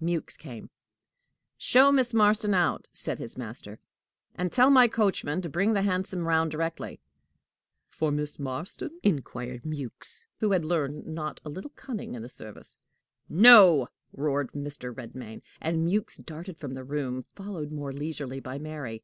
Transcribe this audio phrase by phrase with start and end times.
[0.00, 0.70] Mewks came.
[1.58, 3.78] "Show Miss Marston out," said his master;
[4.34, 7.00] "and tell my coachman to bring the hansom round directly."
[7.90, 12.78] "For Miss Marston?" inquired Mewks, who had learned not a little cunning in the service.
[13.28, 14.90] "No!" roared Mr.
[14.90, 19.02] Redmain; and Mewks darted from the room, followed more leisurely by Mary.